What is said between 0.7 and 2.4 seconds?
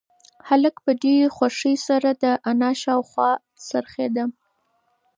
په ډېرې خوښۍ سره د